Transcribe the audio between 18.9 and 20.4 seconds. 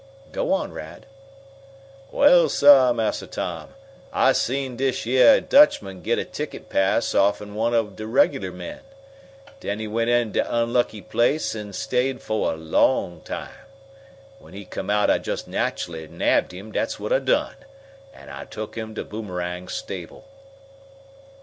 to Boomerang's stable."